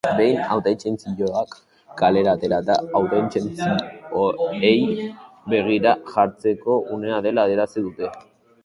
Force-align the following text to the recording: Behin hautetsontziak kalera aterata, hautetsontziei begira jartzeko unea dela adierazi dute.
Behin 0.17 0.37
hautetsontziak 0.53 1.51
kalera 1.99 2.33
aterata, 2.37 2.77
hautetsontziei 3.01 4.75
begira 5.55 5.95
jartzeko 6.15 6.81
unea 6.99 7.23
dela 7.29 7.47
adierazi 7.47 7.87
dute. 7.89 8.13